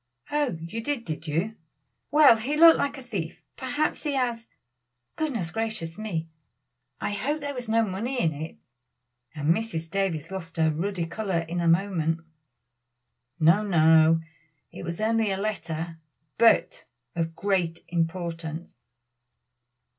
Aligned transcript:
"Oh, 0.31 0.57
you 0.59 0.81
did, 0.81 1.05
did 1.05 1.27
you! 1.27 1.57
well 2.09 2.37
he 2.37 2.57
looked 2.57 2.79
like 2.79 2.97
a 2.97 3.03
thief, 3.03 3.43
perhaps 3.55 4.01
he 4.01 4.13
has 4.13 4.47
goodness 5.15 5.51
gracious 5.51 5.99
me, 5.99 6.27
I 6.99 7.11
hope 7.11 7.39
there 7.39 7.53
was 7.53 7.69
no 7.69 7.85
money 7.85 8.19
in 8.19 8.33
it," 8.33 8.57
and 9.35 9.53
Mrs. 9.53 9.91
Davies 9.91 10.31
lost 10.31 10.57
her 10.57 10.71
ruddy 10.71 11.05
color 11.05 11.41
in 11.47 11.61
a 11.61 11.67
moment. 11.67 12.21
"No! 13.39 13.61
no! 13.61 14.21
it 14.71 14.81
was 14.83 14.99
only 14.99 15.29
a 15.29 15.37
letter, 15.37 15.99
but 16.39 16.85
of 17.15 17.35
great 17.35 17.81
importance." 17.89 18.75